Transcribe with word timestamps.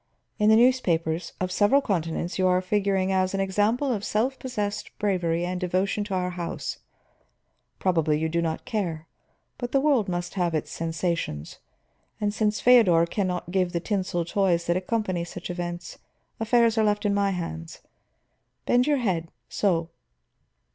In 0.39 0.49
the 0.49 0.55
newspapers 0.55 1.33
of 1.39 1.51
several 1.51 1.79
continents 1.79 2.39
you 2.39 2.47
are 2.47 2.59
figuring 2.59 3.11
as 3.11 3.35
an 3.35 3.39
example 3.39 3.93
of 3.93 4.03
self 4.03 4.39
possessed 4.39 4.89
bravery 4.97 5.45
and 5.45 5.59
devotion 5.61 6.03
to 6.05 6.15
our 6.15 6.31
house; 6.31 6.79
probably 7.77 8.17
you 8.17 8.27
do 8.27 8.41
not 8.41 8.65
care, 8.65 9.05
but 9.59 9.71
the 9.73 9.79
world 9.79 10.09
must 10.09 10.33
have 10.33 10.55
its 10.55 10.71
sensations. 10.71 11.59
And 12.19 12.33
since 12.33 12.59
Feodor 12.59 13.05
can 13.05 13.27
not 13.27 13.51
give 13.51 13.73
the 13.73 13.79
tinsel 13.79 14.25
toys 14.25 14.65
that 14.65 14.75
accompany 14.75 15.23
such 15.23 15.51
events, 15.51 15.99
affairs 16.39 16.79
are 16.79 16.83
left 16.83 17.05
in 17.05 17.13
my 17.13 17.29
hands. 17.29 17.83
Bend 18.65 18.87
your 18.87 18.97
head 18.97 19.29
so." 19.49 19.91